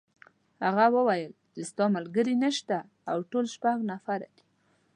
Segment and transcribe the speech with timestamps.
[0.65, 2.77] هغه وویل چې ستا ملګري نشته
[3.11, 4.43] او ټول شپږ نفره دي.